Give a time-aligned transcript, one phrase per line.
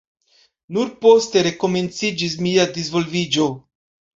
[0.77, 3.47] Nur poste komenciĝis mia disvolviĝo.